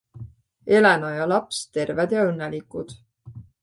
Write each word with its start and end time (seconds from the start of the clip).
Elena 0.77 1.13
ja 1.19 1.29
laps 1.33 1.61
terved 1.79 2.19
ja 2.19 2.27
õnnelikud. 2.35 3.01